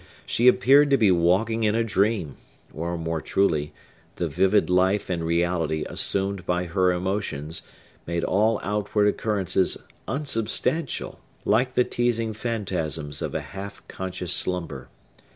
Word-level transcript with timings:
She 0.25 0.47
appeared 0.47 0.89
to 0.89 0.97
be 0.97 1.11
walking 1.11 1.61
in 1.61 1.75
a 1.75 1.83
dream; 1.83 2.37
or, 2.73 2.97
more 2.97 3.21
truly, 3.21 3.71
the 4.15 4.27
vivid 4.27 4.67
life 4.67 5.11
and 5.11 5.23
reality 5.23 5.85
assumed 5.87 6.43
by 6.43 6.63
her 6.65 6.91
emotions 6.91 7.61
made 8.07 8.23
all 8.23 8.59
outward 8.63 9.07
occurrences 9.07 9.77
unsubstantial, 10.07 11.19
like 11.45 11.73
the 11.75 11.83
teasing 11.83 12.33
phantasms 12.33 13.21
of 13.21 13.35
a 13.35 13.41
half 13.51 13.87
conscious 13.87 14.33
slumber. 14.33 14.89